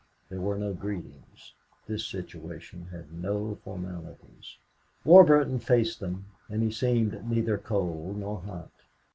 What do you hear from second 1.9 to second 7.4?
situation had no formalities. Warburton faced them and he seemed